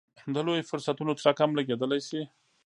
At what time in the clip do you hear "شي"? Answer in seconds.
2.07-2.21